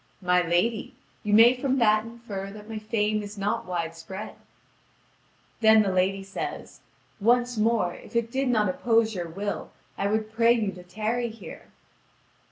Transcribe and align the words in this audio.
"My 0.23 0.41
lady, 0.41 0.95
you 1.21 1.31
may 1.31 1.53
from 1.55 1.77
that 1.77 2.05
infer 2.05 2.49
that 2.49 2.67
my 2.67 2.79
fame 2.79 3.21
is 3.21 3.37
not 3.37 3.67
widespread." 3.67 4.33
Then 5.59 5.83
the 5.83 5.91
lady 5.93 6.23
says: 6.23 6.79
"Once 7.19 7.55
more, 7.55 7.93
if 7.93 8.15
it 8.15 8.31
did 8.31 8.47
not 8.47 8.67
oppose 8.67 9.13
your 9.13 9.29
will, 9.29 9.69
I 9.99 10.07
would 10.07 10.33
pray 10.33 10.53
you 10.53 10.71
to 10.71 10.81
tarry 10.81 11.29
here." 11.29 11.65